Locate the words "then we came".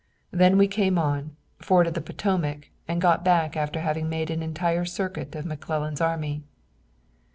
0.31-0.97